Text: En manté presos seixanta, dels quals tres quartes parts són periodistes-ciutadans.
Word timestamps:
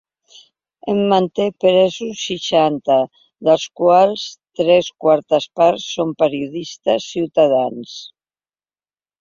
En 0.93 0.99
manté 1.09 1.45
presos 1.65 2.23
seixanta, 2.29 2.97
dels 3.49 3.67
quals 3.81 4.25
tres 4.63 4.91
quartes 5.05 5.49
parts 5.61 5.87
són 5.99 6.15
periodistes-ciutadans. 6.23 7.97